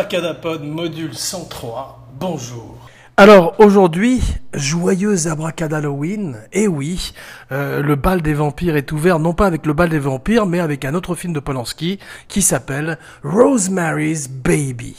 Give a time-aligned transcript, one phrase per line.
[0.00, 2.78] Abracadapod module 103, bonjour.
[3.18, 4.22] Alors aujourd'hui,
[4.54, 7.12] joyeuse abracadalloween, et oui,
[7.52, 10.58] euh, le bal des vampires est ouvert non pas avec le bal des vampires, mais
[10.58, 14.96] avec un autre film de Polanski qui s'appelle Rosemary's Baby.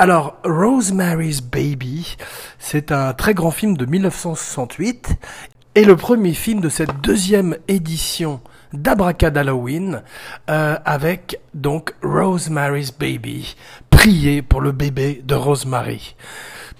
[0.00, 2.16] Alors, Rosemary's Baby,
[2.58, 5.10] c'est un très grand film de 1968
[5.76, 8.40] et le premier film de cette deuxième édition
[8.72, 10.02] d'Abracadalloween
[10.50, 13.54] euh, avec donc Rosemary's Baby.
[14.02, 16.16] Priez pour le bébé de Rosemary.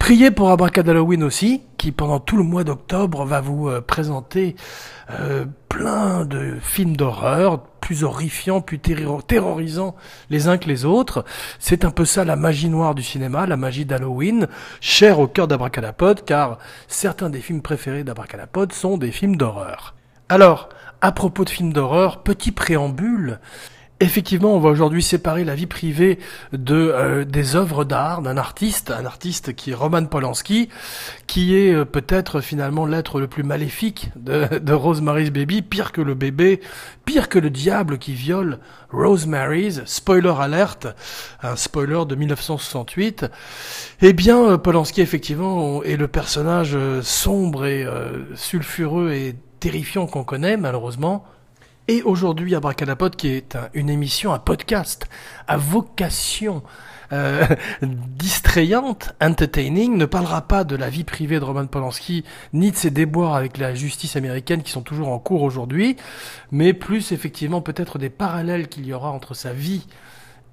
[0.01, 4.57] Priez pour Abracadalloween aussi, qui pendant tout le mois d'octobre va vous euh, présenter
[5.21, 9.95] euh, plein de films d'horreur, plus horrifiants, plus terrorisants
[10.31, 11.25] les uns que les autres.
[11.61, 14.49] C'est un peu ça la magie noire du cinéma, la magie d'Halloween,
[14.81, 19.95] chère au cœur d'Abracadapod, car certains des films préférés d'Abracadapod sont des films d'horreur.
[20.29, 23.39] Alors, à propos de films d'horreur, petit préambule,
[24.03, 26.19] Effectivement, on va aujourd'hui séparer la vie privée
[26.53, 30.69] de euh, des œuvres d'art d'un artiste, un artiste qui est Roman Polanski,
[31.29, 36.15] qui est euh, peut-être finalement l'être le plus maléfique de, Rosemary's Baby, pire que le
[36.15, 36.61] bébé,
[37.05, 38.59] pire que le diable qui viole
[38.91, 39.83] Rosemary's.
[39.85, 40.89] Spoiler alerte,
[41.41, 43.27] un spoiler de 1968.
[44.01, 47.87] Eh bien, euh, Polanski effectivement est le personnage sombre et
[48.35, 51.25] sulfureux et terrifiant qu'on connaît malheureusement
[51.89, 55.09] et aujourd'hui, Abracadapod, qui est une émission, un podcast
[55.49, 56.63] à vocation
[57.13, 57.45] euh,
[57.83, 62.91] distrayante, entertaining, ne parlera pas de la vie privée de Roman Polanski, ni de ses
[62.91, 65.97] déboires avec la justice américaine qui sont toujours en cours aujourd'hui,
[66.53, 69.87] mais plus effectivement peut-être des parallèles qu'il y aura entre sa vie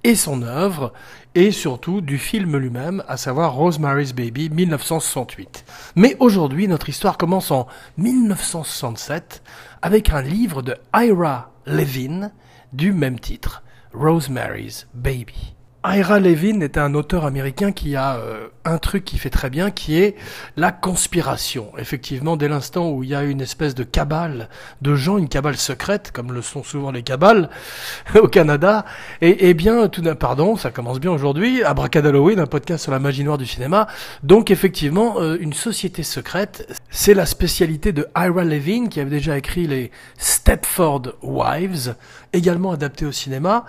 [0.04, 0.92] et son œuvre,
[1.34, 5.64] et surtout du film lui-même, à savoir Rosemary's Baby 1968.
[5.96, 7.66] Mais aujourd'hui, notre histoire commence en
[7.98, 9.42] 1967
[9.82, 12.30] avec un livre de Ira Levin
[12.72, 13.62] du même titre,
[13.92, 15.54] Rosemary's Baby.
[15.82, 19.70] Ira Levin est un auteur américain qui a euh, un truc qui fait très bien,
[19.70, 20.14] qui est
[20.58, 21.72] la conspiration.
[21.78, 24.50] Effectivement, dès l'instant où il y a une espèce de cabale
[24.82, 27.48] de gens, une cabale secrète, comme le sont souvent les cabales
[28.14, 28.84] au Canada,
[29.22, 32.98] et, et bien, tout d'un pardon, ça commence bien aujourd'hui, Abracadalloween, un podcast sur la
[32.98, 33.86] magie noire du cinéma.
[34.22, 39.38] Donc, effectivement, euh, une société secrète, c'est la spécialité de Ira Levin, qui avait déjà
[39.38, 41.94] écrit les Stepford Wives,
[42.32, 43.64] également adapté au cinéma.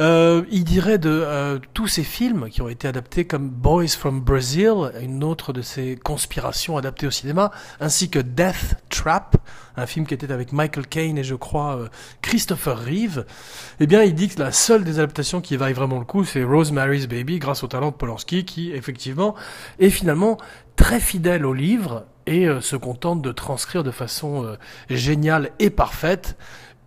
[0.00, 4.20] Euh, il dirait de euh, tous ces films qui ont été adaptés comme Boys from
[4.20, 7.50] Brazil, une autre de ces conspirations adaptées au cinéma,
[7.80, 9.36] ainsi que Death Trap,
[9.76, 11.88] un film qui était avec Michael Caine et je crois euh,
[12.22, 13.24] Christopher Reeve.
[13.80, 16.44] Eh bien, il dit que la seule des adaptations qui vaille vraiment le coup, c'est
[16.44, 19.34] Rosemary's Baby, grâce au talent de Polanski, qui effectivement
[19.78, 20.38] est finalement
[20.76, 24.56] très fidèle au livre et euh, se contente de transcrire de façon
[24.88, 26.36] géniale et parfaite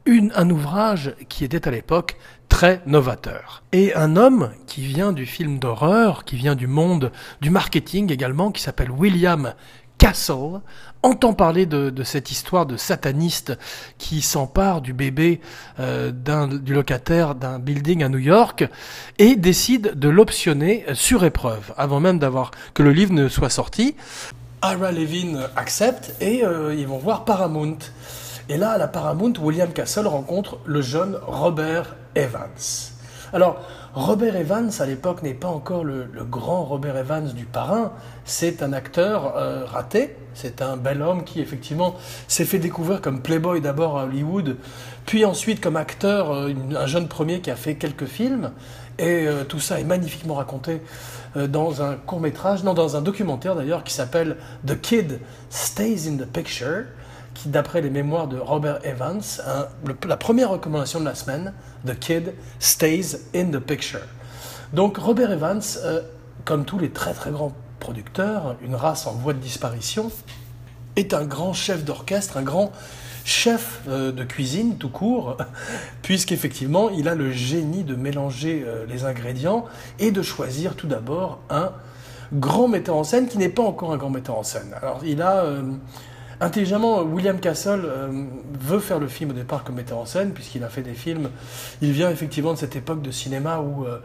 [0.06, 2.18] une, un ouvrage qui était à l'époque
[2.50, 3.64] très novateur.
[3.72, 8.52] Et un homme qui vient du film d'horreur, qui vient du monde du marketing également,
[8.52, 9.54] qui s'appelle William
[9.98, 10.62] Castle,
[11.04, 13.58] entend parler de, cette histoire de sataniste
[13.98, 15.40] qui s'empare du bébé
[15.80, 18.68] euh, du locataire d'un building à New York
[19.18, 23.96] et décide de l'optionner sur épreuve, avant même d'avoir que le livre ne soit sorti.
[24.64, 27.78] Ira Levin accepte et euh, ils vont voir Paramount.
[28.50, 32.92] Et là, à la Paramount, William Castle rencontre le jeune Robert Evans.
[33.34, 33.62] Alors,
[33.94, 37.94] Robert Evans, à l'époque, n'est pas encore le, grand Robert Evans du parrain.
[38.26, 40.16] C'est un acteur euh, raté.
[40.34, 41.96] C'est un bel homme qui, effectivement,
[42.28, 44.56] s'est fait découvrir comme playboy d'abord à Hollywood,
[45.06, 48.52] puis ensuite comme acteur, euh, un jeune premier qui a fait quelques films.
[48.98, 50.82] Et euh, tout ça est magnifiquement raconté
[51.36, 54.36] dans un court métrage, non, dans un documentaire d'ailleurs, qui s'appelle
[54.68, 56.84] The Kid Stays in the Picture
[57.34, 59.22] qui, d'après les mémoires de Robert Evans,
[60.08, 61.54] la première recommandation de la semaine,
[61.86, 64.02] The Kid Stays in the Picture.
[64.74, 66.02] Donc Robert Evans, euh,
[66.46, 70.12] comme tous les très très grands producteurs, une race en voie de disparition,
[70.96, 72.72] est un grand chef d'orchestre, un grand
[73.26, 75.38] chef euh, de cuisine tout court,
[76.02, 79.66] puisqu'effectivement il a le génie de mélanger euh, les ingrédients
[80.00, 81.72] et de choisir tout d'abord un
[82.34, 84.74] grand metteur en scène qui n'est pas encore un grand metteur en scène.
[84.82, 85.46] Alors il a
[86.42, 88.26] Intelligemment, William Castle euh,
[88.60, 91.30] veut faire le film au départ comme metteur en scène, puisqu'il a fait des films.
[91.84, 94.00] Il vient effectivement de cette époque de cinéma où euh,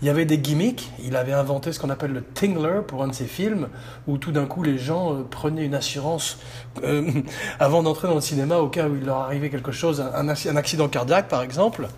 [0.00, 0.90] il y avait des gimmicks.
[1.04, 3.68] Il avait inventé ce qu'on appelle le Tingler pour un de ses films,
[4.06, 6.38] où tout d'un coup les gens euh, prenaient une assurance
[7.60, 10.88] avant d'entrer dans le cinéma au cas où il leur arrivait quelque chose, un accident
[10.88, 11.88] cardiaque par exemple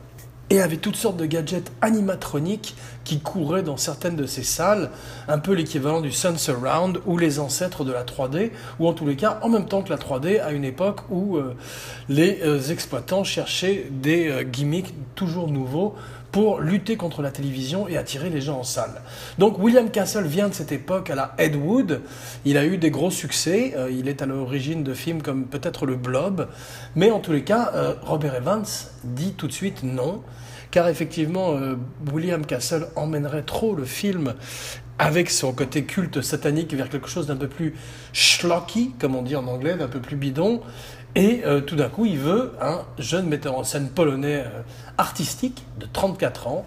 [0.51, 4.91] et avait toutes sortes de gadgets animatroniques qui couraient dans certaines de ces salles,
[5.29, 9.07] un peu l'équivalent du Sun Surround ou les ancêtres de la 3D, ou en tous
[9.07, 11.57] les cas en même temps que la 3D à une époque où euh,
[12.09, 15.95] les euh, exploitants cherchaient des euh, gimmicks toujours nouveaux
[16.33, 19.03] pour lutter contre la télévision et attirer les gens en salle.
[19.39, 22.03] Donc William Castle vient de cette époque à la Ed Wood.
[22.45, 23.75] Il a eu des gros succès.
[23.77, 26.49] Euh, il est à l'origine de films comme peut-être Le Blob.
[26.95, 28.65] Mais en tous les cas, euh, Robert Evans
[29.05, 30.23] dit tout de suite non.
[30.71, 31.77] Car effectivement, euh,
[32.13, 34.35] William Castle emmènerait trop le film
[34.99, 37.75] avec son côté culte satanique vers quelque chose d'un peu plus
[38.13, 40.63] schlocky, comme on dit en anglais, d'un peu plus bidon.
[41.17, 44.61] Et euh, tout d'un coup, il veut un jeune metteur en scène polonais euh,
[44.99, 46.67] artistique de 34 ans,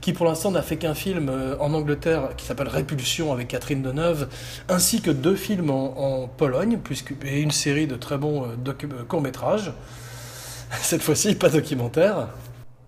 [0.00, 3.82] qui pour l'instant n'a fait qu'un film euh, en Angleterre qui s'appelle Répulsion avec Catherine
[3.82, 4.28] Deneuve,
[4.70, 6.78] ainsi que deux films en, Pologne,
[7.26, 8.48] et une série de très bons
[9.06, 9.74] courts-métrages.
[10.80, 12.28] Cette fois-ci, pas documentaire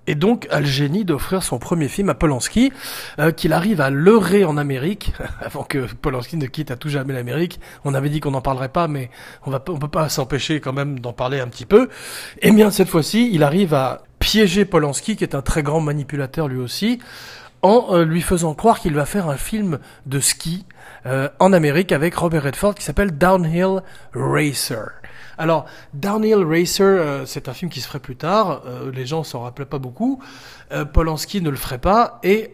[0.07, 2.73] et donc a le génie d'offrir son premier film à Polanski,
[3.19, 7.15] euh, qu'il arrive à leurrer en Amérique, avant que Polanski ne quitte à tout jamais
[7.15, 7.61] l'Amérique.
[7.85, 9.11] On avait dit qu'on n'en parlerait pas, mais
[9.47, 11.89] on va, peut pas s'empêcher quand même d'en parler un petit peu.
[12.41, 16.49] Et bien cette fois-ci, il arrive à piéger Polanski, qui est un très grand manipulateur
[16.49, 17.01] lui aussi,
[17.63, 20.67] en euh, lui faisant croire qu'il va faire un film de ski
[21.07, 23.83] euh, en Amérique avec Robert Redford qui s'appelle Downhill
[24.15, 24.91] Racer.
[25.39, 28.63] Alors, Downhill Racer, euh, c'est un film qui se ferait plus tard.
[28.67, 30.23] Euh, les gens s'en rappelaient pas beaucoup.
[30.73, 32.21] Euh, Polanski ne le ferait pas.
[32.23, 32.53] Et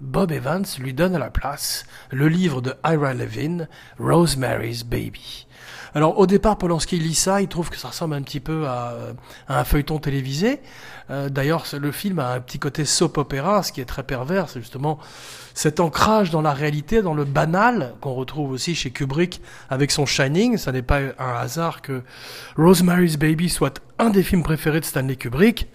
[0.00, 3.66] Bob Evans lui donne à la place le livre de Ira Levin,
[3.98, 5.46] Rosemary's Baby.
[5.94, 8.94] Alors au départ, Polanski lit ça, il trouve que ça ressemble un petit peu à,
[9.48, 10.60] un feuilleton télévisé.
[11.08, 14.60] D'ailleurs, le film a un petit côté soap opéra, ce qui est très pervers, c'est
[14.60, 15.00] justement
[15.54, 20.06] cet ancrage dans la réalité, dans le banal, qu'on retrouve aussi chez Kubrick avec son
[20.06, 20.56] Shining.
[20.56, 21.99] Ça n'est pas un hasard que
[22.56, 25.68] Rosemary's Baby soit un des films préférés de Stanley Kubrick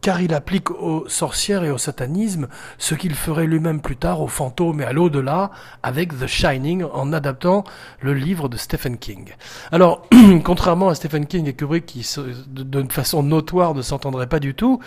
[0.00, 2.48] car il applique aux sorcières et au satanisme
[2.78, 5.50] ce qu'il ferait lui-même plus tard aux fantômes et à l'au-delà
[5.82, 7.64] avec The Shining en adaptant
[8.00, 9.34] le livre de Stephen King.
[9.72, 10.06] Alors,
[10.44, 12.08] contrairement à Stephen King et Kubrick qui
[12.46, 14.80] de façon notoire ne s'entendraient pas du tout,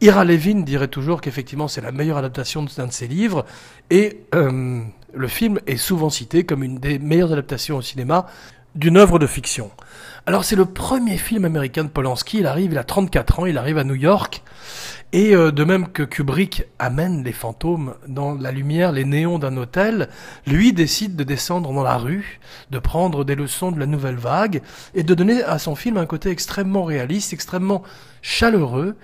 [0.00, 3.44] Ira Levin dirait toujours qu'effectivement c'est la meilleure adaptation d'un de ses livres
[3.90, 4.82] et euh,
[5.14, 8.26] le film est souvent cité comme une des meilleures adaptations au cinéma
[8.74, 9.70] d'une œuvre de fiction.
[10.28, 13.56] Alors c'est le premier film américain de Polanski, il arrive, il a 34 ans, il
[13.58, 14.42] arrive à New York,
[15.12, 19.56] et euh, de même que Kubrick amène les fantômes dans la lumière, les néons d'un
[19.56, 20.08] hôtel,
[20.44, 22.40] lui décide de descendre dans la rue,
[22.72, 24.62] de prendre des leçons de la nouvelle vague,
[24.96, 27.84] et de donner à son film un côté extrêmement réaliste, extrêmement
[28.20, 28.96] chaleureux,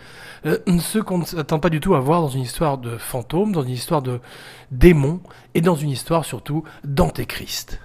[0.45, 3.53] euh, ce qu'on ne s'attend pas du tout à voir dans une histoire de fantômes,
[3.53, 4.19] dans une histoire de
[4.73, 5.21] démons,
[5.55, 7.79] et dans une histoire surtout d'antéchrist.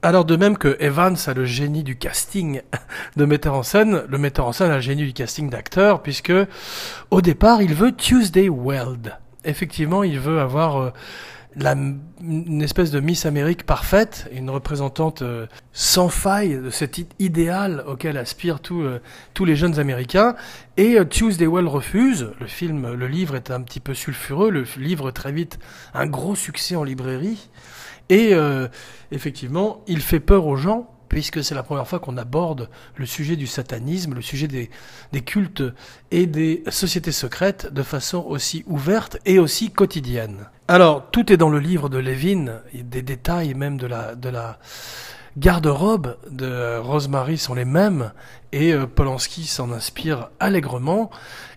[0.00, 2.62] Alors de même que Evans a le génie du casting
[3.16, 6.32] de metteur en scène, le metteur en scène a le génie du casting d'acteur, puisque
[7.10, 9.16] au départ il veut Tuesday Weld.
[9.44, 10.92] Effectivement, il veut avoir euh,
[12.20, 18.18] une espèce de Miss Amérique parfaite, une représentante euh, sans faille de cet idéal auquel
[18.18, 19.00] aspirent tous euh,
[19.34, 20.36] tous les jeunes Américains.
[20.76, 22.30] Et Tuesday Weld refuse.
[22.38, 24.50] Le film, le livre est un petit peu sulfureux.
[24.50, 25.58] Le livre très vite
[25.92, 27.48] un gros succès en librairie.
[28.08, 28.68] Et euh,
[29.10, 33.36] effectivement, il fait peur aux gens puisque c'est la première fois qu'on aborde le sujet
[33.36, 34.68] du satanisme, le sujet des,
[35.22, 35.62] cultes
[36.10, 40.48] et des sociétés secrètes de façon aussi ouverte et aussi quotidienne.
[40.68, 44.58] Alors, tout est dans le livre de Lévin, des détails même de la, de la
[45.38, 48.12] garde-robe de Rosemary sont les mêmes,
[48.52, 51.10] et euh, Polanski s'en inspire allègrement,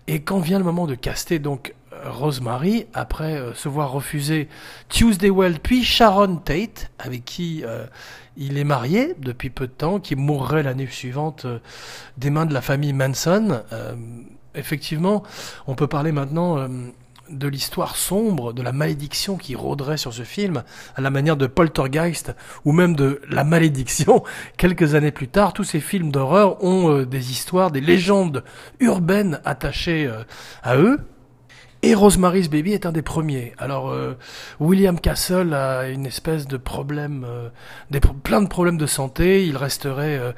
[0.06, 4.48] et quand vient le moment de caster donc Rosemary, après euh, se voir refuser
[4.88, 7.86] Tuesday Weld, puis Sharon Tate, avec qui euh,
[8.36, 11.58] il est marié depuis peu de temps, qui mourrait l'année suivante euh,
[12.18, 13.62] des mains de la famille Manson.
[14.54, 15.22] effectivement,
[15.66, 16.68] on peut parler maintenant
[17.30, 20.62] de l'histoire sombre, de la malédiction qui rôderait sur ce film,
[20.94, 24.22] à la manière de Poltergeist, ou même de La Malédiction,
[24.58, 28.44] quelques années plus tard, tous ces films d'horreur ont des histoires, des légendes
[28.80, 30.10] urbaines attachées
[30.62, 30.98] à eux,
[31.84, 33.54] et Rosemary's Baby est un des premiers.
[33.58, 34.16] Alors euh,
[34.60, 37.48] William Castle a une espèce de problème, euh,
[38.22, 39.44] plein de problèmes de santé.
[39.46, 40.32] Il resterait euh,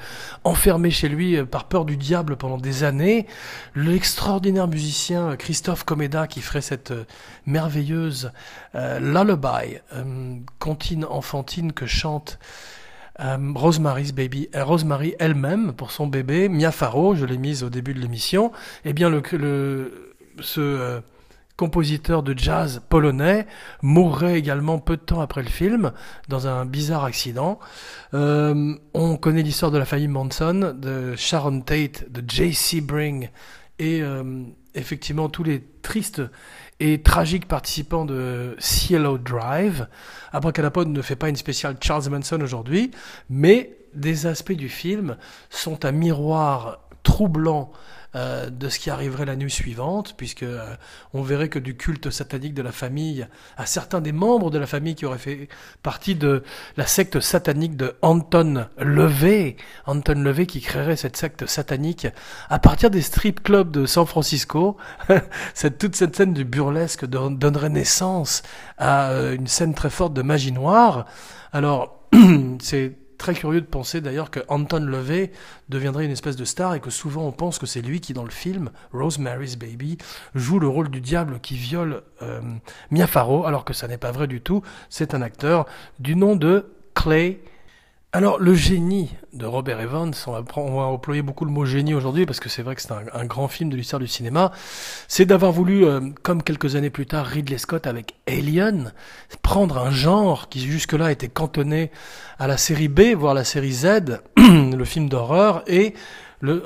[0.45, 3.27] enfermé chez lui par peur du diable pendant des années.
[3.75, 6.95] L'extraordinaire musicien Christophe Comeda qui ferait cette
[7.47, 8.33] merveilleuse
[8.75, 9.79] lullaby,
[10.59, 12.39] comptine enfantine que chante
[13.19, 18.01] Rosemary's Baby, Rosemary elle-même pour son bébé, Mia Farrow, je l'ai mise au début de
[18.01, 18.51] l'émission.
[18.85, 21.01] Eh bien le, le ce
[21.57, 23.47] compositeur de jazz polonais,
[23.83, 25.93] mourrait également peu de temps après le film
[26.29, 27.61] dans un bizarre accident.
[28.13, 32.81] Euh, on connaît l'histoire de la famille Manson, de Sharon Tate, de J.C.
[32.81, 33.29] Bring
[33.79, 34.45] et euh,
[34.75, 36.23] effectivement tous les tristes
[36.81, 39.87] et tragiques participants de Cielo Drive.
[40.33, 42.91] Abracadapod ne fait pas une spéciale Charles Manson aujourd'hui,
[43.31, 45.17] mais des aspects du film
[45.51, 47.71] sont un miroir troublant
[48.15, 50.77] euh, de ce qui arriverait la nuit suivante, puisque euh,
[51.13, 54.67] on verrait que du culte satanique de la famille à certains des membres de la
[54.67, 55.49] famille qui auraient fait
[55.83, 56.45] partie de
[56.77, 59.57] la secte satanique de Anton Levey,
[59.87, 62.07] Anton Levey qui créerait cette secte satanique
[62.49, 64.77] à partir des strip clubs de San Francisco.
[65.55, 68.43] cette, toute cette scène du burlesque donnerait naissance
[68.79, 71.07] à euh, une scène très forte de magie noire.
[71.53, 72.09] Alors,
[72.61, 75.33] c'est très curieux de penser d'ailleurs que Anton LaVey
[75.69, 78.25] deviendrait une espèce de star et que souvent on pense que c'est lui qui dans
[78.25, 79.99] le film Rosemary's Baby
[80.35, 82.41] joue le rôle du diable qui viole euh,
[82.91, 85.67] Mia Farrow alors que ça n'est pas vrai du tout, c'est un acteur
[85.99, 87.41] du nom de Clay
[88.15, 91.95] alors, le génie de Robert Evans, on va, on va employer beaucoup le mot génie
[91.95, 94.53] aujourd'hui parce que c'est vrai que c'est un, grand film de l'histoire du cinéma,
[95.09, 98.93] c'est d'avoir voulu, euh, comme quelques années plus tard Ridley Scott avec Alien,
[99.43, 101.91] prendre un genre qui jusque-là était cantonné
[102.39, 105.95] à la série B, voire la série Z, le film d'horreur, et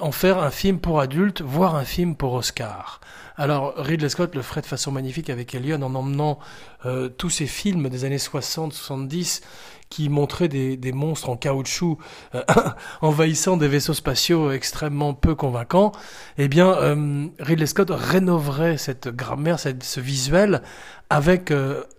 [0.00, 3.00] en faire un film pour adultes, voire un film pour Oscar.
[3.38, 6.40] Alors Ridley Scott le ferait de façon magnifique avec Alien en emmenant
[6.84, 9.42] euh, tous ces films des années 60-70
[9.90, 11.98] qui montraient des, monstres en caoutchouc
[12.34, 12.42] euh,
[13.00, 15.92] envahissant des vaisseaux spatiaux extrêmement peu convaincants.
[16.36, 20.62] Eh bien, euh, Ridley Scott rénoverait cette grammaire, ce visuel
[21.08, 21.52] avec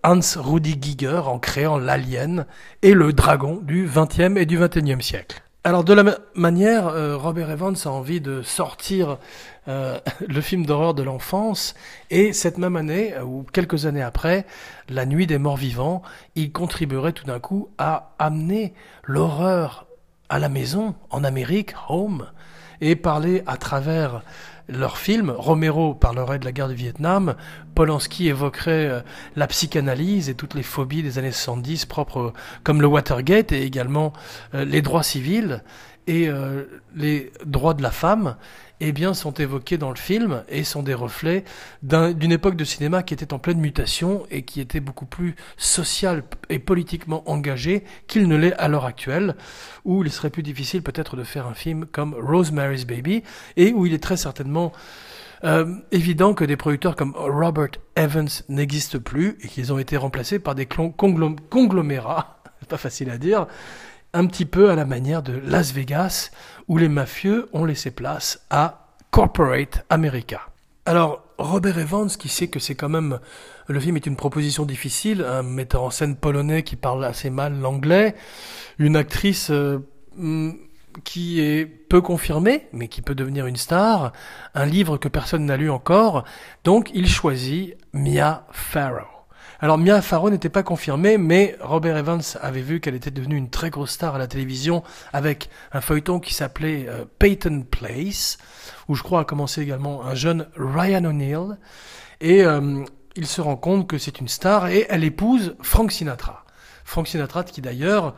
[0.04, 2.46] Hans Rudi Giger en créant l'alien
[2.84, 5.42] et le dragon du 20e et du 21e siècle.
[5.66, 9.18] Alors de la manière, euh, Robert Evans a envie de sortir
[9.68, 11.76] euh, le film d'horreur de l'enfance
[12.10, 14.46] et cette même année, euh, ou quelques années après,
[14.88, 16.02] La Nuit des Morts Vivants,
[16.36, 18.74] il contribuerait tout d'un coup à amener
[19.04, 19.88] l'horreur
[20.30, 22.28] à la maison, en Amérique, home,
[22.80, 24.24] et parler à travers
[24.70, 25.32] leur film.
[25.36, 27.36] Romero parlerait de la guerre du Vietnam,
[27.76, 29.02] Polanski évoquerait euh,
[29.36, 32.34] la psychanalyse et toutes les phobies des années 70 propres
[32.64, 34.14] comme le Watergate et également
[34.54, 35.64] euh, les droits civils
[36.10, 36.64] et euh,
[36.96, 38.36] les droits de la femme
[38.80, 41.44] eh bien, sont évoqués dans le film et sont des reflets
[41.84, 46.24] d'une époque de cinéma qui était en pleine mutation et qui était beaucoup plus sociale
[46.50, 49.36] et politiquement engagée qu'il ne l'est à l'heure actuelle,
[49.86, 53.22] où il serait plus difficile peut-être de faire un film comme Rosemary's Baby
[53.56, 54.72] et où il est très certainement
[55.44, 60.40] euh, évident que des producteurs comme Robert Evans n'existent plus et qu'ils ont été remplacés
[60.40, 63.46] par des conglomérats, pas facile à dire,
[64.14, 66.32] un petit peu à la manière de Las Vegas,
[66.68, 70.42] où les mafieux ont laissé place à Corporate America.
[70.86, 73.20] Alors, Robert Evans, qui sait que c'est quand même,
[73.68, 77.60] le film est une proposition difficile, un metteur en scène polonais qui parle assez mal
[77.60, 78.16] l'anglais,
[78.78, 79.80] une actrice euh,
[80.16, 80.52] mm,
[81.04, 84.14] qui est peu confirmée, mais qui peut devenir une star,
[84.56, 86.24] un livre que personne n'a lu encore,
[86.64, 89.19] donc il choisit Mia Farrow.
[89.62, 93.50] Alors Mia Farrow n'était pas confirmée, mais Robert Evans avait vu qu'elle était devenue une
[93.50, 98.38] très grosse star à la télévision avec un feuilleton qui s'appelait euh, Peyton Place,
[98.88, 101.58] où je crois a commencé également un jeune Ryan O'Neill,
[102.22, 102.86] et euh,
[103.18, 106.46] il se rend compte que c'est une star et elle épouse Frank Sinatra.
[106.86, 108.16] Frank Sinatra qui d'ailleurs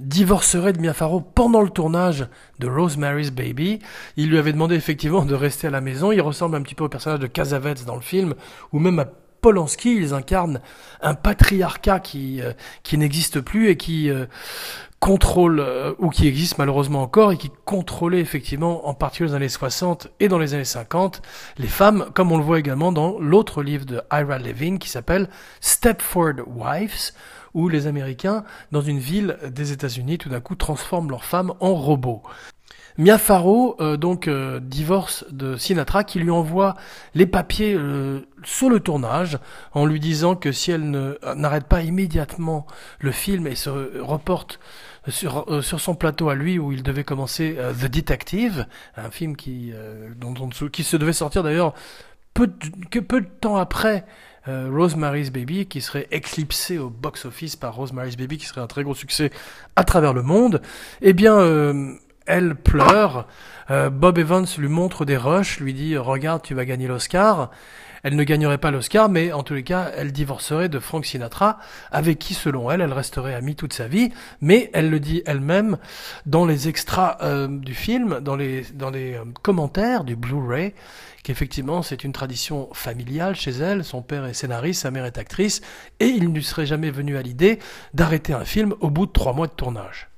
[0.00, 2.26] divorcerait de Mia Farrow pendant le tournage
[2.58, 3.80] de Rosemary's Baby.
[4.16, 6.10] Il lui avait demandé effectivement de rester à la maison.
[6.10, 8.34] Il ressemble un petit peu au personnage de Cassavetes dans le film,
[8.72, 9.06] ou même à
[9.44, 10.62] Polanski, ils incarnent
[11.02, 14.24] un patriarcat qui, euh, qui n'existe plus et qui euh,
[15.00, 19.42] contrôle, euh, ou qui existe malheureusement encore, et qui contrôlait effectivement, en particulier dans les
[19.44, 21.20] années 60 et dans les années 50,
[21.58, 25.28] les femmes, comme on le voit également dans l'autre livre de Ira Levin qui s'appelle
[25.60, 27.12] Stepford Wives,
[27.52, 31.74] où les Américains, dans une ville des États-Unis, tout d'un coup transforment leurs femmes en
[31.74, 32.22] robots.
[32.96, 36.76] Mia Farrow euh, donc euh, divorce de Sinatra qui lui envoie
[37.14, 39.38] les papiers euh, sur le tournage
[39.72, 42.66] en lui disant que si elle ne n'arrête pas immédiatement
[43.00, 44.60] le film et se reporte
[45.08, 49.72] sur, sur son plateau à lui où il devait commencer The Detective, un film qui
[50.16, 50.34] dont
[50.72, 51.74] qui se devait sortir d'ailleurs
[52.32, 52.50] peu
[52.90, 54.06] que peu de temps après
[54.46, 58.94] Rosemary's Baby, qui serait éclipsé au box-office par Rosemary's Baby, qui serait un très gros
[58.94, 59.30] succès
[59.76, 60.62] à travers le monde,
[61.02, 61.36] eh bien,
[62.26, 63.26] elle pleure.
[63.70, 67.50] Euh, Bob Evans lui montre des rushs, lui dit regarde, tu vas gagner l'Oscar.
[68.04, 71.58] Elle ne gagnerait pas l'Oscar, mais en tous les cas, elle divorcerait de Frank Sinatra,
[71.90, 74.12] avec qui, selon elle, elle resterait amie toute sa vie.
[74.42, 75.78] Mais elle le dit elle-même
[76.26, 80.74] dans les extras euh, du film, dans les dans les euh, commentaires du Blu-ray,
[81.22, 83.84] qu'effectivement c'est une tradition familiale chez elle.
[83.84, 85.62] Son père est scénariste, sa mère est actrice,
[85.98, 87.58] et il ne serait jamais venu à l'idée
[87.94, 90.13] d'arrêter un film au bout de trois mois de tournage.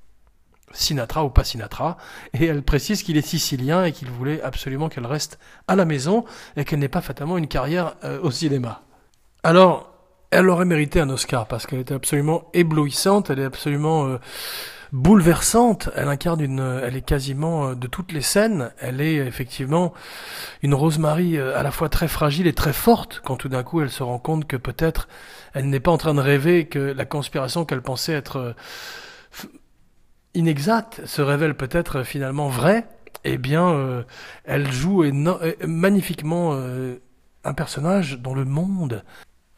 [0.72, 1.96] Sinatra ou pas Sinatra,
[2.34, 6.24] et elle précise qu'il est sicilien et qu'il voulait absolument qu'elle reste à la maison
[6.56, 8.82] et qu'elle n'ait pas fatalement une carrière euh, au cinéma.
[9.42, 9.92] Alors,
[10.30, 14.18] elle aurait mérité un Oscar parce qu'elle était absolument éblouissante, elle est absolument euh,
[14.92, 15.90] bouleversante.
[15.94, 18.70] Elle incarne une, elle est quasiment euh, de toutes les scènes.
[18.78, 19.92] Elle est effectivement
[20.62, 23.80] une Rosemary euh, à la fois très fragile et très forte quand tout d'un coup
[23.80, 25.08] elle se rend compte que peut-être
[25.54, 28.54] elle n'est pas en train de rêver que la conspiration qu'elle pensait être
[30.36, 32.86] inexacte se révèle peut-être finalement vraie.
[33.24, 34.04] Eh bien,
[34.44, 35.04] elle joue
[35.66, 36.56] magnifiquement
[37.44, 39.02] un personnage dont le monde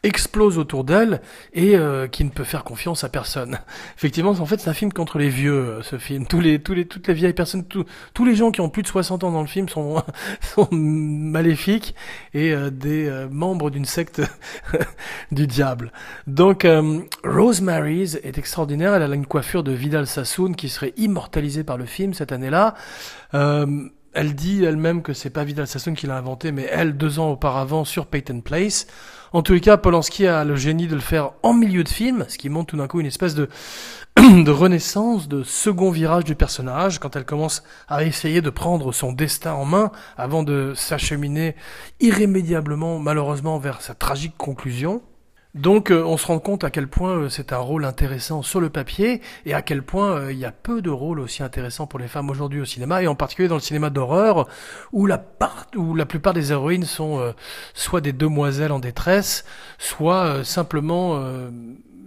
[0.03, 1.21] explose autour d'elle
[1.53, 3.59] et euh, qui ne peut faire confiance à personne.
[3.97, 6.25] Effectivement, en fait, c'est un film contre les vieux, euh, ce film.
[6.25, 8.87] Tous les, tous les, toutes les vieilles personnes, tous les gens qui ont plus de
[8.87, 10.01] 60 ans dans le film sont,
[10.41, 11.95] sont maléfiques
[12.33, 14.21] et euh, des membres d'une secte
[15.31, 15.91] du diable.
[16.27, 16.65] Donc,
[17.23, 18.93] Rosemary's est extraordinaire.
[18.93, 22.75] Elle a une coiffure de Vidal Sassoon qui serait immortalisée par le film cette année-là.
[23.33, 27.31] elle dit elle-même que c'est pas Vidal Sassoon qui l'a inventé, mais elle, deux ans
[27.31, 28.87] auparavant, sur Peyton Place.
[29.31, 32.25] En tous les cas, Polanski a le génie de le faire en milieu de film,
[32.27, 33.47] ce qui montre tout d'un coup une espèce de,
[34.17, 39.13] de renaissance, de second virage du personnage, quand elle commence à essayer de prendre son
[39.13, 41.55] destin en main avant de s'acheminer
[41.99, 45.03] irrémédiablement, malheureusement, vers sa tragique conclusion.
[45.55, 48.61] Donc euh, on se rend compte à quel point euh, c'est un rôle intéressant sur
[48.61, 51.87] le papier et à quel point euh, il y a peu de rôles aussi intéressants
[51.87, 54.47] pour les femmes aujourd'hui au cinéma et en particulier dans le cinéma d'horreur
[54.91, 57.33] où la, part, où la plupart des héroïnes sont
[57.73, 59.43] soit des demoiselles en détresse,
[59.79, 61.19] soit simplement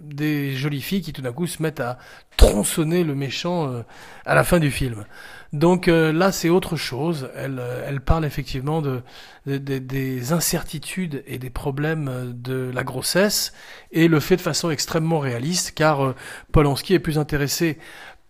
[0.03, 1.97] des jolies filles qui tout d'un coup se mettent à
[2.37, 3.83] tronçonner le méchant
[4.25, 5.05] à la fin du film.
[5.53, 7.29] Donc euh, là, c'est autre chose.
[7.35, 9.01] Elle, euh, parle effectivement de,
[9.45, 13.53] des incertitudes et des problèmes de la grossesse
[13.91, 16.15] et le fait de façon extrêmement réaliste, car
[16.51, 17.77] Polanski est plus intéressé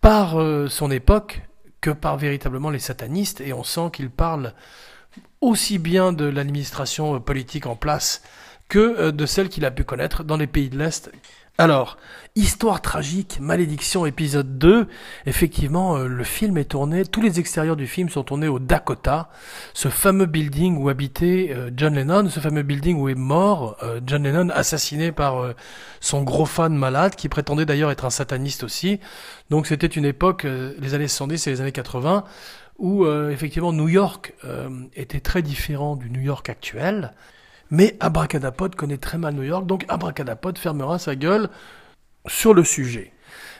[0.00, 0.36] par
[0.68, 1.40] son époque
[1.80, 4.52] que par véritablement les satanistes, et on sent qu'il parle
[5.40, 8.22] aussi bien de l'administration politique en place
[8.68, 11.10] que de celle qu'il a pu connaître dans les pays de l'Est.
[11.56, 11.96] Alors,
[12.36, 14.88] Histoire tragique, Malédiction épisode 2,
[15.24, 19.30] effectivement, euh, le film est tourné, tous les extérieurs du film sont tournés au Dakota,
[19.72, 24.00] ce fameux building où habitait euh, John Lennon, ce fameux building où est mort euh,
[24.04, 25.54] John Lennon, assassiné par
[26.00, 28.98] son gros fan malade, qui prétendait d'ailleurs être un sataniste aussi.
[29.50, 32.24] Donc c'était une époque, les années 70 et les années 80,
[32.78, 34.34] où effectivement New York
[34.96, 37.12] était très différent du New York actuel.
[37.70, 41.48] Mais Abracadapod connaît très mal New York, donc Abracadapod fermera sa gueule
[42.26, 43.12] sur le sujet.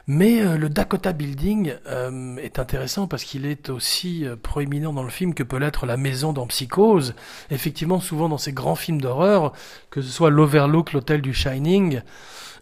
[0.06, 5.02] Mais euh, le Dakota Building euh, est intéressant parce qu'il est aussi euh, proéminent dans
[5.02, 7.14] le film que peut l'être la maison dans Psychose.
[7.50, 9.52] Effectivement, souvent dans ces grands films d'horreur,
[9.90, 12.02] que ce soit l'Overlook, l'hôtel du Shining,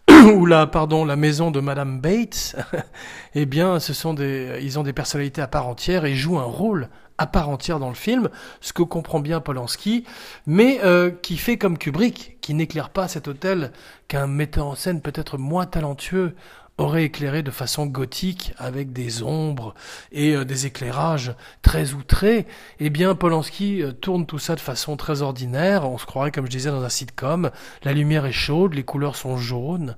[0.35, 0.69] ou la,
[1.05, 2.55] la maison de Madame Bates,
[3.35, 6.43] eh bien, ce sont des, ils ont des personnalités à part entière et jouent un
[6.43, 8.29] rôle à part entière dans le film,
[8.61, 10.05] ce que comprend bien Polanski,
[10.45, 13.71] mais euh, qui fait comme Kubrick, qui n'éclaire pas cet hôtel
[14.07, 16.35] qu'un metteur en scène peut-être moins talentueux
[16.79, 19.75] aurait éclairé de façon gothique avec des ombres
[20.11, 22.47] et euh, des éclairages très outrés,
[22.79, 26.45] eh bien Polanski euh, tourne tout ça de façon très ordinaire, on se croirait comme
[26.45, 27.51] je disais dans un sitcom,
[27.83, 29.95] la lumière est chaude, les couleurs sont jaunes.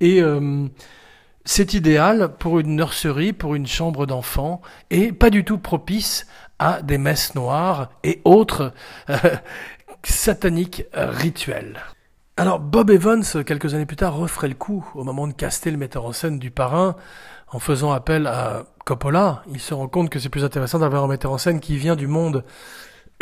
[0.00, 0.20] Et
[1.46, 6.26] c'est idéal pour une nurserie, pour une chambre d'enfant et pas du tout propice
[6.58, 8.72] à des messes noires et autres
[9.10, 9.16] euh,
[10.04, 11.80] sataniques euh, rituels.
[12.36, 15.76] Alors Bob Evans, quelques années plus tard, referait le coup au moment de caster le
[15.76, 16.96] metteur en scène du parrain
[17.52, 19.44] en faisant appel à Coppola.
[19.50, 21.94] Il se rend compte que c'est plus intéressant d'avoir un metteur en scène qui vient
[21.94, 22.44] du monde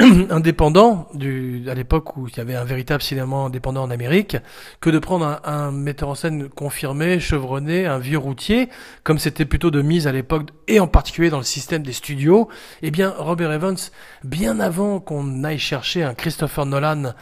[0.31, 4.37] indépendant du, à l'époque où il y avait un véritable cinéma indépendant en Amérique
[4.81, 8.69] que de prendre un, metteur en scène confirmé, chevronné, un vieux routier,
[9.05, 12.49] comme c'était plutôt de mise à l'époque et en particulier dans le système des studios.
[12.83, 13.77] Eh bien, Robert Evans,
[14.25, 17.15] bien avant qu'on aille chercher un Christopher Nolan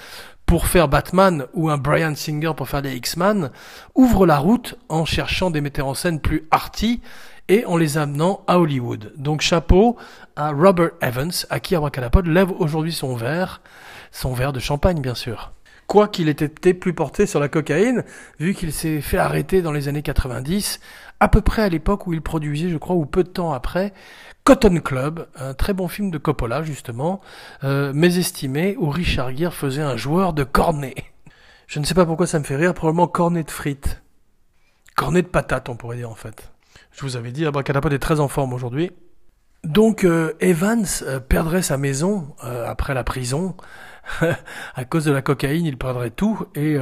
[0.47, 3.51] pour faire Batman ou un Brian Singer pour faire les X-Men,
[3.95, 7.01] ouvre la route en cherchant des metteurs en scène plus arty
[7.51, 9.13] et en les amenant à Hollywood.
[9.17, 9.97] Donc chapeau
[10.37, 13.61] à Robert Evans, à qui Abracadapod lève aujourd'hui son verre,
[14.13, 15.53] son verre de champagne bien sûr.
[15.89, 18.05] Quoi qu'il ait été plus porté sur la cocaïne,
[18.39, 20.79] vu qu'il s'est fait arrêter dans les années 90,
[21.19, 23.93] à peu près à l'époque où il produisait, je crois, ou peu de temps après,
[24.45, 27.21] Cotton Club, un très bon film de Coppola justement,
[27.65, 30.95] euh, mésestimé, où Richard Gere faisait un joueur de cornet.
[31.67, 34.01] Je ne sais pas pourquoi ça me fait rire, probablement cornet de frites.
[34.95, 36.50] Cornet de patates, on pourrait dire en fait.
[36.93, 38.91] Je vous avais dit, Abracadapod est très en forme aujourd'hui.
[39.65, 43.57] Donc euh, Evans euh, perdrait sa maison euh, après la prison.
[44.75, 46.47] à cause de la cocaïne, il perdrait tout.
[46.57, 46.77] Et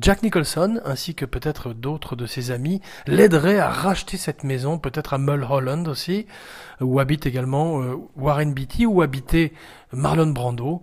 [0.00, 5.12] Jack Nicholson, ainsi que peut-être d'autres de ses amis, l'aideraient à racheter cette maison, peut-être
[5.12, 6.26] à Mulholland aussi,
[6.80, 7.82] où habite également
[8.16, 9.52] Warren Beatty, où habitait
[9.92, 10.82] Marlon Brando.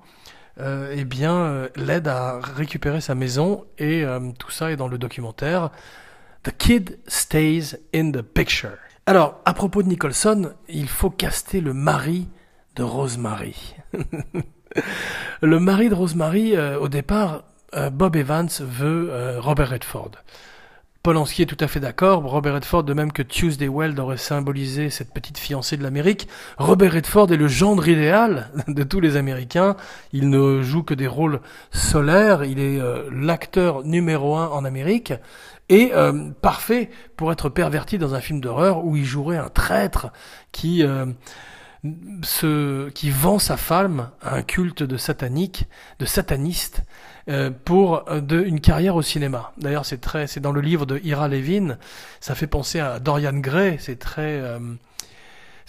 [0.59, 4.05] eh bien, l'aide à récupérer sa maison et
[4.37, 5.71] tout ça est dans le documentaire
[6.43, 8.77] The Kid Stays in the Picture.
[9.05, 12.27] Alors, à propos de Nicholson, il faut caster le mari
[12.75, 13.75] de Rosemary.
[15.41, 17.43] le mari de Rosemary, au départ,
[17.91, 20.11] Bob Evans veut Robert Redford.
[21.01, 22.23] Polanski est tout à fait d'accord.
[22.23, 26.91] Robert Redford, de même que Tuesday Weld aurait symbolisé cette petite fiancée de l'Amérique, Robert
[26.91, 29.77] Redford est le gendre idéal de tous les Américains.
[30.11, 31.39] Il ne joue que des rôles
[31.71, 32.43] solaires.
[32.43, 35.13] Il est euh, l'acteur numéro un en Amérique
[35.69, 40.07] et euh, parfait pour être perverti dans un film d'horreur où il jouerait un traître
[40.51, 41.05] qui euh,
[42.91, 45.67] qui vend sa femme à un culte de satanique,
[45.99, 46.81] de sataniste,
[47.29, 49.53] euh, pour une carrière au cinéma.
[49.57, 51.77] D'ailleurs, c'est très, c'est dans le livre de Ira Levin.
[52.19, 53.77] Ça fait penser à Dorian Gray.
[53.79, 54.41] C'est très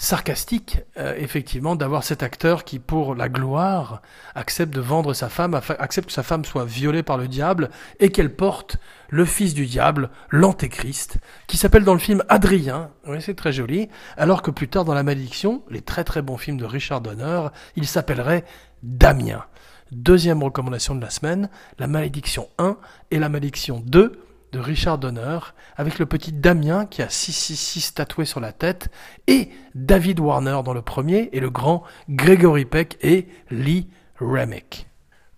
[0.00, 0.78] euh, sarcastique,
[1.16, 4.02] effectivement, d'avoir cet acteur qui, pour la gloire,
[4.34, 8.10] accepte de vendre sa femme, accepte que sa femme soit violée par le diable et
[8.10, 8.78] qu'elle porte
[9.10, 12.90] le fils du diable, l'antéchrist, qui s'appelle dans le film Adrien.
[13.06, 13.88] Oui, c'est très joli.
[14.16, 17.48] Alors que plus tard dans La Malédiction, les très très bons films de Richard Donner,
[17.76, 18.44] il s'appellerait
[18.82, 19.44] Damien.
[19.92, 22.76] Deuxième recommandation de la semaine, La Malédiction 1
[23.10, 25.38] et La Malédiction 2 de Richard Donner,
[25.76, 28.90] avec le petit Damien qui a 666 tatoué sur la tête,
[29.26, 34.86] et David Warner dans le premier, et le grand Gregory Peck et Lee Remick.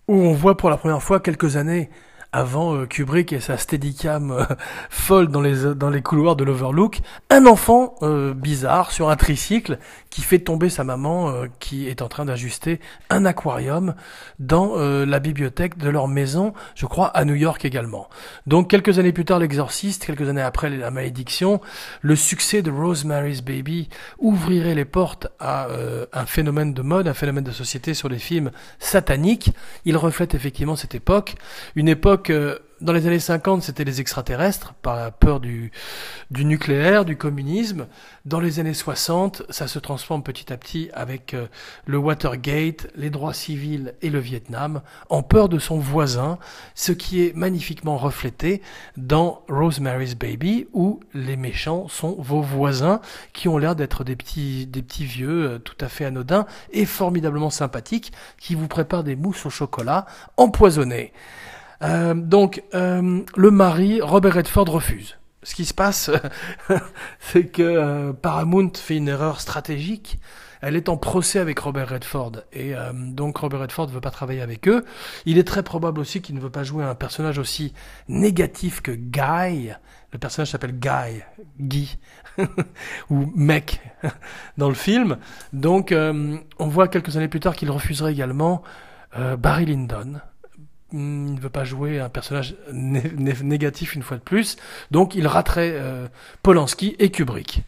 [0.09, 1.91] Où on voit pour la première fois quelques années
[2.33, 4.45] avant euh, Kubrick et sa steadicam euh,
[4.91, 9.79] folle dans les, dans les couloirs de l'Overlook, un enfant euh, bizarre sur un tricycle
[10.09, 13.95] qui fait tomber sa maman qui est en train d'ajuster un aquarium
[14.39, 18.11] dans la bibliothèque de leur maison, je crois à New York également.
[18.47, 21.63] Donc quelques années plus tard l'exorciste, quelques années après la malédiction,
[22.03, 25.69] le succès de Rosemary's Baby ouvrirait les portes à
[26.13, 29.53] un phénomène de mode, un phénomène de société sur les films sataniques.
[29.87, 31.37] Il reflète effectivement cette époque,
[31.75, 35.71] une époque que dans les années 50, c'était les extraterrestres, par la peur du,
[36.33, 37.87] du nucléaire, du communisme.
[38.25, 41.47] Dans les années 60, ça se transforme petit à petit avec euh,
[41.87, 46.39] le Watergate, les droits civils et le Vietnam, en peur de son voisin,
[46.75, 48.63] ce qui est magnifiquement reflété
[48.97, 53.01] dans Rosemary's Baby, où les méchants sont vos voisins,
[53.33, 56.85] qui ont l'air d'être des petits, des petits vieux euh, tout à fait anodins et
[56.85, 60.07] formidablement sympathiques, qui vous préparent des mousses au chocolat
[60.37, 61.13] empoisonnées.
[61.83, 65.19] Euh, donc, euh, le mari, Robert Redford, refuse.
[65.43, 66.11] Ce qui se passe,
[67.19, 70.21] c'est que euh, Paramount fait une erreur stratégique.
[70.61, 74.41] Elle est en procès avec Robert Redford et donc Robert Redford ne veut pas travailler
[74.43, 74.85] avec eux.
[75.27, 77.73] Il est très probable aussi qu'il ne veut pas jouer un personnage aussi
[78.07, 79.73] négatif que Guy.
[80.13, 81.21] Le personnage s'appelle Guy,
[81.59, 81.99] Guy
[83.11, 83.81] ou Mec
[84.57, 85.17] dans le film.
[85.53, 88.63] Donc on voit quelques années plus tard qu'il refuserait également
[89.17, 90.21] Barry Lyndon,
[90.93, 94.57] ne veut pas jouer un personnage négatif une fois de plus,
[94.91, 96.09] donc il raterait euh,
[96.43, 97.63] Polanski et Kubrick.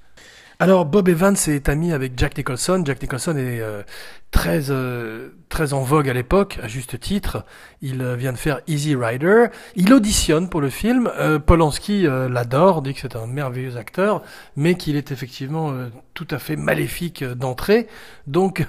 [0.64, 2.82] Alors Bob Evans est ami avec Jack Nicholson.
[2.86, 3.82] Jack Nicholson est euh,
[4.30, 7.44] très euh, très en vogue à l'époque, à juste titre.
[7.82, 9.48] Il euh, vient de faire Easy Rider.
[9.76, 11.12] Il auditionne pour le film.
[11.44, 14.22] Polanski l'adore, dit que c'est un merveilleux acteur,
[14.56, 15.70] mais qu'il est effectivement
[16.14, 17.86] tout à fait maléfique d'entrée.
[18.26, 18.64] Donc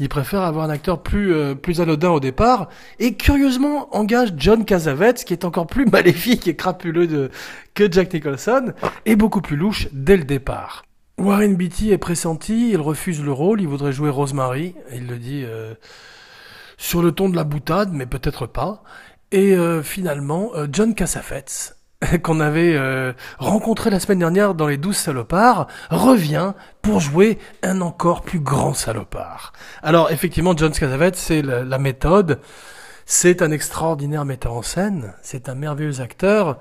[0.00, 2.70] il préfère avoir un acteur plus plus anodin au départ.
[2.98, 7.30] Et curieusement engage John Cassavetes, qui est encore plus maléfique et crapuleux
[7.74, 8.72] que Jack Nicholson,
[9.04, 10.82] et beaucoup plus louche dès le départ.
[11.18, 15.44] Warren Beatty est pressenti, il refuse le rôle, il voudrait jouer Rosemary, il le dit
[15.44, 15.74] euh,
[16.76, 18.82] sur le ton de la boutade, mais peut-être pas.
[19.32, 21.78] Et euh, finalement, euh, John Cassavetes,
[22.22, 22.78] qu'on avait
[23.38, 26.52] rencontré la semaine dernière dans les douze salopards, revient
[26.82, 29.54] pour jouer un encore plus grand salopard.
[29.82, 32.40] Alors effectivement, John Cassavetes, c'est la méthode,
[33.06, 36.58] c'est un extraordinaire metteur en scène, c'est un merveilleux acteur,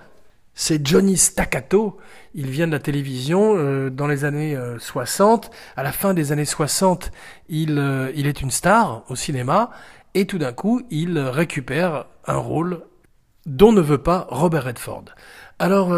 [0.56, 1.98] c'est Johnny Staccato.
[2.34, 5.46] Il vient de la télévision euh, dans les années 60.
[5.46, 7.12] Euh, à la fin des années 60,
[7.50, 9.70] il, euh, il est une star au cinéma.
[10.14, 12.84] Et tout d'un coup, il récupère un rôle
[13.46, 15.06] dont ne veut pas Robert Redford.
[15.60, 15.94] Alors,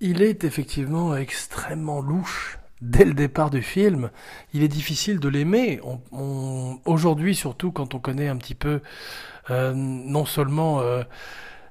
[0.00, 4.10] il est effectivement extrêmement louche dès le départ du film.
[4.54, 5.80] Il est difficile de l'aimer.
[6.86, 8.80] Aujourd'hui, surtout quand on connaît un petit peu
[9.50, 10.82] non seulement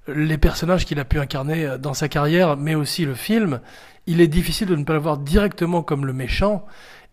[0.08, 3.60] les personnages qu'il a pu incarner euh, dans sa carrière, mais aussi le film,
[4.08, 6.66] il est difficile de ne pas le voir directement comme le méchant.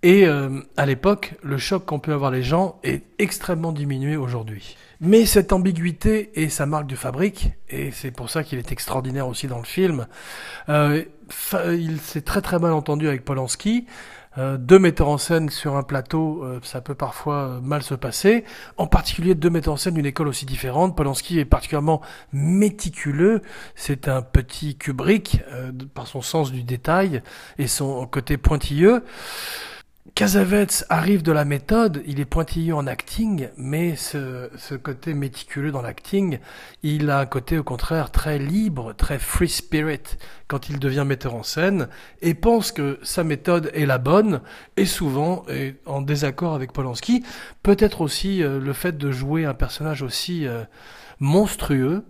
[0.03, 4.77] Et euh, à l'époque, le choc qu'on peut avoir les gens est extrêmement diminué aujourd'hui.
[5.01, 9.29] Mais cette ambiguïté est sa marque de fabrique, et c'est pour ça qu'il est extraordinaire
[9.29, 10.07] aussi dans le film.
[10.69, 11.05] Euh,
[11.67, 13.87] il s'est très très mal entendu avec Polanski.
[14.39, 17.95] Euh, deux metteurs en scène sur un plateau, euh, ça peut parfois euh, mal se
[17.95, 18.45] passer.
[18.79, 20.97] En particulier deux metteurs en scène d'une école aussi différente.
[20.97, 22.01] Polanski est particulièrement
[22.33, 23.43] méticuleux.
[23.75, 25.41] C'est un petit Kubrick
[25.95, 27.23] par son sens du détail
[27.59, 29.05] et son côté pointilleux.
[30.17, 35.81] Casavets arrive de la méthode, il est pointilleux en acting, mais ce, côté méticuleux dans
[35.81, 36.41] l'acting,
[36.83, 41.37] il a un côté au contraire très libre, très free spirit quand il devient metteur
[41.37, 41.89] en scène,
[42.21, 44.41] et pense que sa méthode est la bonne,
[44.77, 47.23] et souvent est en désaccord avec Polanski.
[47.63, 50.65] Peut-être aussi euh, le fait de jouer un personnage aussi euh,
[51.21, 52.05] monstrueux,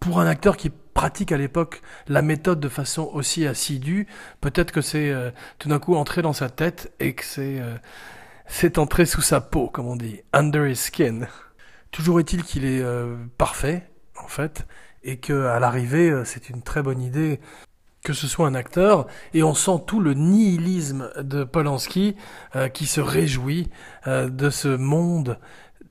[0.00, 4.06] pour un acteur qui pratique à l'époque la méthode de façon aussi assidue,
[4.42, 7.74] peut-être que c'est euh, tout d'un coup entré dans sa tête et que c'est euh,
[8.46, 11.20] c'est entré sous sa peau, comme on dit, under his skin.
[11.90, 13.88] Toujours est-il qu'il est, euh, parfait,
[14.22, 14.66] en fait,
[15.02, 17.40] et que à l'arrivée, c'est une très bonne idée
[18.04, 22.14] que ce soit un acteur, et on sent tout le nihilisme de Polanski
[22.74, 23.68] qui se réjouit
[24.06, 25.38] de ce monde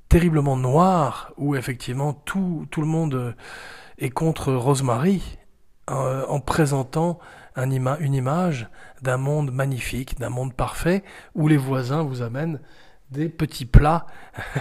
[0.07, 3.35] terriblement noir où effectivement tout, tout le monde
[3.99, 5.21] et contre Rosemary
[5.89, 7.19] euh, en présentant
[7.55, 8.69] un une image
[9.01, 11.03] d'un monde magnifique, d'un monde parfait,
[11.35, 12.59] où les voisins vous amènent
[13.11, 14.05] des petits plats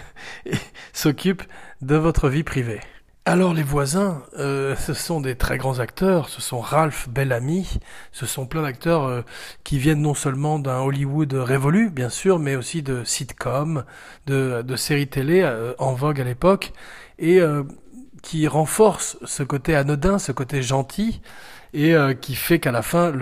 [0.46, 0.56] et
[0.92, 1.44] s'occupent
[1.80, 2.80] de votre vie privée.
[3.24, 7.78] Alors les voisins, euh, ce sont des très grands acteurs, ce sont Ralph Bellamy,
[8.10, 9.22] ce sont plein d'acteurs euh,
[9.64, 13.84] qui viennent non seulement d'un Hollywood révolu, bien sûr, mais aussi de sitcoms,
[14.26, 15.48] de, de séries télé
[15.78, 16.72] en vogue à l'époque,
[17.18, 17.40] et
[18.22, 21.20] qui renforce ce côté anodin, ce côté gentil,
[21.72, 23.12] et euh, qui fait qu'à la fin,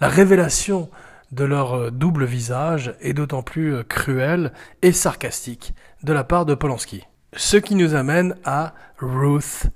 [0.00, 0.90] la révélation
[1.32, 6.46] de leur euh, double visage est d'autant plus euh, cruelle et sarcastique de la part
[6.46, 7.04] de Polanski.
[7.36, 9.66] Ce qui nous amène à Ruth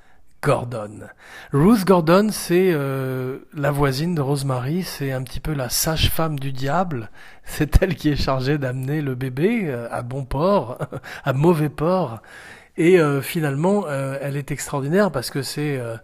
[0.43, 1.01] Gordon.
[1.53, 2.77] Ruth Gordon, c'est
[3.55, 7.11] la voisine de Rosemary, c'est un petit peu la sage-femme du diable.
[7.45, 10.79] C'est elle qui est chargée d'amener le bébé à bon port,
[11.25, 12.21] à mauvais port.
[12.77, 15.97] Et euh, finalement, euh, elle est extraordinaire parce que c'est euh,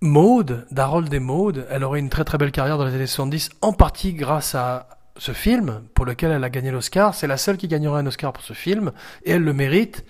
[0.00, 1.66] Maude, Darold et Maude.
[1.70, 4.88] Elle aurait une très très belle carrière dans les années 70, en partie grâce à
[5.16, 7.14] ce film pour lequel elle a gagné l'Oscar.
[7.14, 8.92] C'est la seule qui gagnera un Oscar pour ce film
[9.24, 10.04] et elle le mérite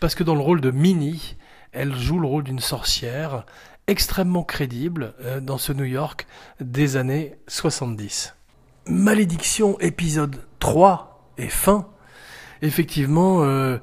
[0.00, 1.36] parce que dans le rôle de Minnie,
[1.72, 3.44] elle joue le rôle d'une sorcière
[3.86, 6.26] extrêmement crédible dans ce New York
[6.60, 8.34] des années 70.
[8.86, 11.88] Malédiction épisode 3 et fin.
[12.62, 13.78] Effectivement, euh,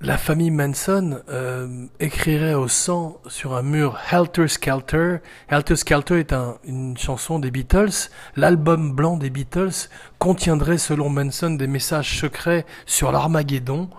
[0.00, 5.16] la famille Manson euh, écrirait au sang sur un mur Helter Skelter.
[5.48, 6.32] Helter Skelter est
[6.64, 8.10] une chanson des Beatles.
[8.36, 13.90] L'album blanc des Beatles contiendrait selon Manson des messages secrets sur l'Armageddon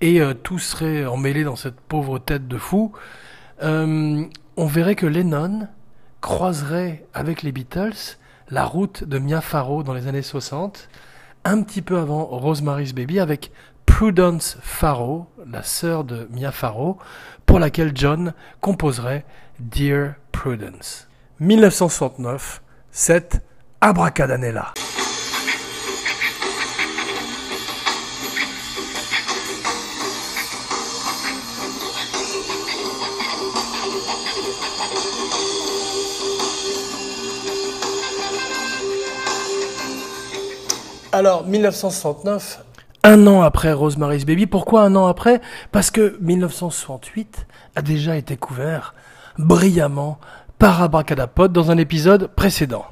[0.00, 2.92] et euh, tout serait emmêlé dans cette pauvre tête de fou.
[3.64, 4.24] Euh,
[4.56, 5.66] on verrait que Lennon
[6.20, 8.16] croiserait avec les Beatles
[8.48, 10.88] la route de Mia Farrow dans les années 60,
[11.44, 13.50] un petit peu avant Rosemary's Baby avec
[13.86, 16.98] Prudence Farrow, la sœur de Mia Farrow,
[17.46, 19.24] pour laquelle John composerait
[19.58, 21.08] Dear Prudence.
[21.40, 23.42] 1969, c'est
[23.80, 24.72] Abracadanella.
[41.14, 42.64] Alors, 1969,
[43.04, 44.46] un an après Rosemary's Baby.
[44.46, 45.40] Pourquoi un an après?
[45.72, 48.94] Parce que 1968 a déjà été couvert
[49.38, 50.18] brillamment
[50.58, 52.84] par Abracadapod dans un épisode précédent.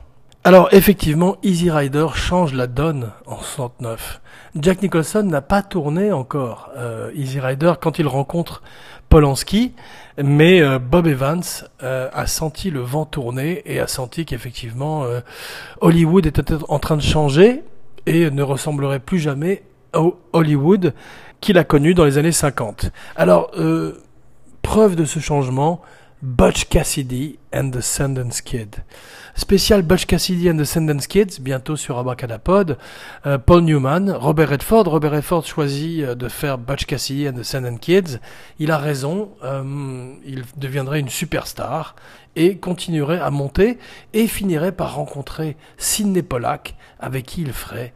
[0.43, 4.21] Alors effectivement, Easy Rider change la donne en 69.
[4.57, 8.63] Jack Nicholson n'a pas tourné encore euh, Easy Rider quand il rencontre
[9.11, 9.75] Polanski,
[10.17, 11.43] mais euh, Bob Evans
[11.83, 15.05] euh, a senti le vent tourner et a senti qu'effectivement
[15.83, 17.63] Hollywood était en train de changer
[18.07, 19.63] et ne ressemblerait plus jamais
[19.95, 20.95] Hollywood
[21.41, 22.91] qu'il a connu dans les années 50.
[23.17, 24.03] Alors, euh,
[24.63, 25.81] preuve de ce changement,
[26.23, 28.77] Butch Cassidy and the Sundance Kid.
[29.35, 32.77] Spécial Butch Cassidy and the Sundance Kids, bientôt sur Abracadapod.
[33.25, 34.85] Euh, Paul Newman, Robert Redford.
[34.87, 38.19] Robert Redford choisit euh, de faire Butch Cassidy and the Sundance Kids.
[38.59, 39.31] Il a raison,
[40.27, 41.97] il deviendrait une superstar
[42.37, 43.79] et continuerait à monter
[44.13, 47.95] et finirait par rencontrer Sidney Pollack avec qui il ferait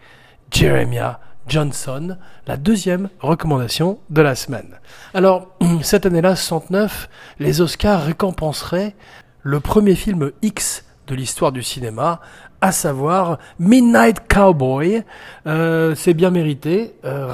[0.51, 4.79] Jeremiah Johnson, la deuxième recommandation de la semaine.
[5.13, 5.49] Alors,
[5.83, 8.95] cette année-là, 69, les Oscars récompenseraient
[9.43, 12.21] le premier film X de l'histoire du cinéma,
[12.61, 15.03] à savoir Midnight Cowboy.
[15.47, 16.95] Euh, c'est bien mérité.
[17.05, 17.31] Euh,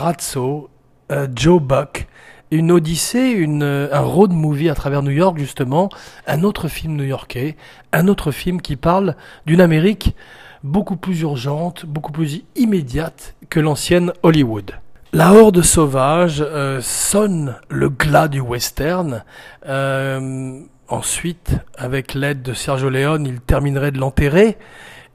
[1.12, 2.09] euh, Joe Buck,
[2.51, 5.88] une odyssée, une, un road movie à travers New York justement,
[6.27, 7.57] un autre film new-yorkais,
[7.92, 9.14] un autre film qui parle
[9.46, 10.16] d'une Amérique
[10.62, 14.73] beaucoup plus urgente, beaucoup plus immédiate que l'ancienne Hollywood.
[15.12, 19.25] La horde sauvage euh, sonne le glas du western.
[19.66, 24.57] Euh, ensuite, avec l'aide de Sergio Leone, il terminerait de l'enterrer.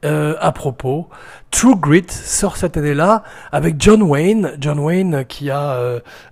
[0.04, 1.08] Euh, à propos,
[1.50, 5.80] True Grit sort cette année-là avec John Wayne, John Wayne qui a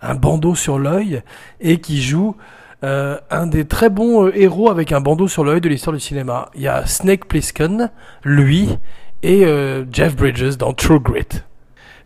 [0.02, 1.22] un bandeau sur l'œil
[1.60, 2.36] et qui joue
[2.82, 6.50] un des très bons héros avec un bandeau sur l'œil de l'histoire du cinéma.
[6.54, 7.90] Il y a Snake Plissken,
[8.24, 8.78] lui,
[9.22, 9.46] et
[9.90, 11.42] Jeff Bridges dans True Grit.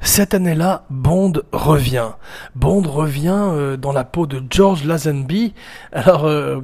[0.00, 2.10] Cette année-là, Bond revient.
[2.54, 5.54] Bond revient euh, dans la peau de George Lazenby.
[5.92, 6.60] Alors, euh,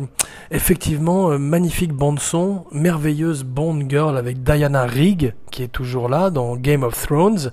[0.52, 6.56] effectivement, euh, magnifique bande-son, merveilleuse Bond Girl avec Diana Rigg, qui est toujours là dans
[6.56, 7.50] Game of Thrones.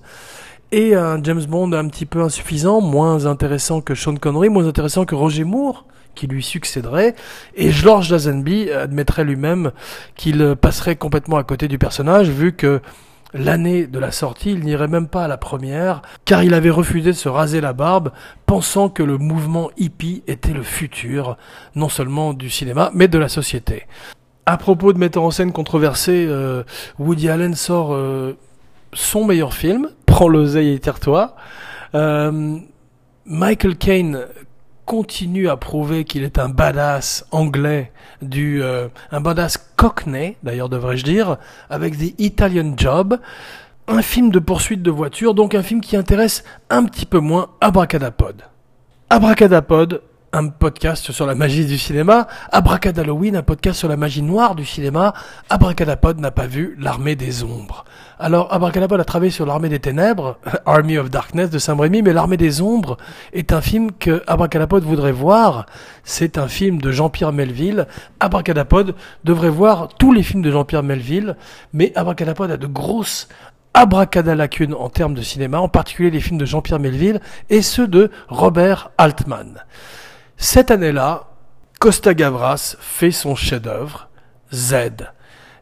[0.72, 5.06] Et un James Bond un petit peu insuffisant, moins intéressant que Sean Connery, moins intéressant
[5.06, 7.16] que Roger Moore, qui lui succéderait,
[7.56, 9.72] et George Lazenby admettrait lui-même
[10.16, 12.82] qu'il passerait complètement à côté du personnage, vu que
[13.34, 17.12] l'année de la sortie, il n'irait même pas à la première, car il avait refusé
[17.12, 18.12] de se raser la barbe,
[18.46, 21.38] pensant que le mouvement hippie était le futur,
[21.76, 23.88] non seulement du cinéma, mais de la société.
[24.46, 26.64] À propos de metteur en scène controversé, euh,
[27.00, 28.34] Woody Allen sort euh,
[28.94, 31.36] son meilleur film, Prends l'oseille et tire-toi.
[31.96, 32.58] Euh,
[33.26, 34.26] Michael Caine
[34.92, 41.06] continue à prouver qu'il est un badass anglais, du, euh, un badass cockney, d'ailleurs devrais-je
[41.06, 41.38] dire,
[41.70, 43.18] avec des Italian Jobs.
[43.88, 47.52] Un film de poursuite de voiture, donc un film qui intéresse un petit peu moins
[47.62, 48.42] Abracadapod.
[49.10, 50.02] Abracadapod,
[50.34, 54.66] un podcast sur la magie du cinéma, Abracadalloween, un podcast sur la magie noire du
[54.66, 55.14] cinéma,
[55.50, 57.84] Abracadapod n'a pas vu l'armée des ombres.
[58.18, 62.38] Alors, Abracadapod a travaillé sur l'armée des ténèbres, Army of Darkness de Saint-Brémy, mais l'armée
[62.38, 62.98] des ombres
[63.34, 65.66] est un film que Abracadapod voudrait voir.
[66.04, 67.88] C'est un film de Jean-Pierre Melville.
[68.22, 71.36] Abracadapod devrait voir tous les films de Jean-Pierre Melville,
[71.74, 73.28] mais Abracadapod a de grosses
[73.74, 78.12] abracadalacunes en termes de cinéma, en particulier les films de Jean-Pierre Melville et ceux de
[78.30, 79.64] Robert Altman.
[80.44, 81.26] Cette année-là,
[81.80, 84.10] Costa Gavras fait son chef-d'œuvre,
[84.52, 84.76] Z.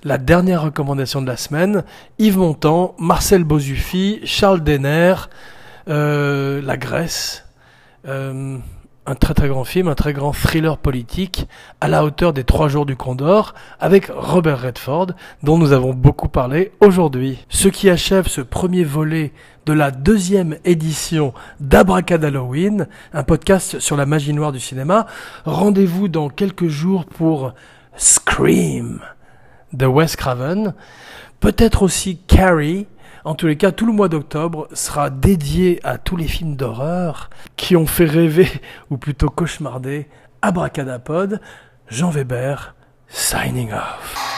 [0.06, 1.84] La dernière recommandation de la semaine,
[2.18, 5.16] Yves Montand, Marcel Bozufi, Charles Denner,
[5.90, 7.46] euh, La Grèce,
[8.08, 8.58] euh,
[9.06, 11.50] un très très grand film, un très grand thriller politique
[11.82, 15.08] à la hauteur des trois jours du Condor avec Robert Redford
[15.44, 17.46] dont nous avons beaucoup parlé aujourd'hui.
[17.50, 19.34] Ce qui achève ce premier volet
[19.70, 25.06] de la deuxième édition d'Abracad Halloween, un podcast sur la magie noire du cinéma.
[25.46, 27.54] Rendez-vous dans quelques jours pour
[27.96, 29.00] Scream
[29.72, 30.74] de Wes Craven,
[31.40, 32.88] peut-être aussi Carrie,
[33.26, 37.30] en tous les cas, tout le mois d'octobre sera dédié à tous les films d'horreur
[37.56, 38.50] qui ont fait rêver,
[38.90, 40.08] ou plutôt cauchemarder,
[40.42, 41.42] Abracadapod,
[41.90, 42.74] Jean Weber,
[43.08, 44.29] signing off.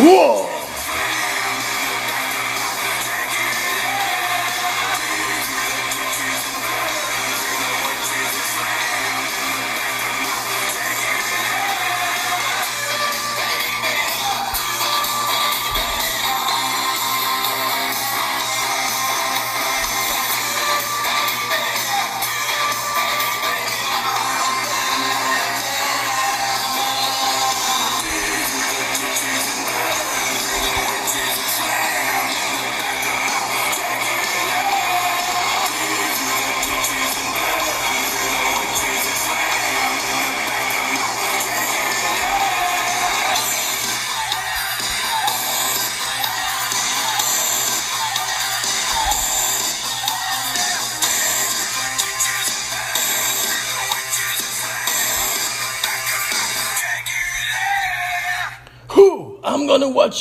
[0.00, 0.47] Whoa!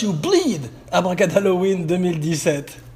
[0.01, 0.69] You bleed!
[0.91, 2.86] Abracadalloween 2017.